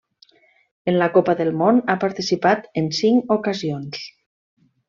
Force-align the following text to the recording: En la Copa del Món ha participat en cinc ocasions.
En 0.91 0.97
la 1.01 1.09
Copa 1.17 1.35
del 1.43 1.51
Món 1.59 1.83
ha 1.87 1.97
participat 2.05 2.67
en 2.83 2.91
cinc 3.03 3.33
ocasions. 3.39 4.05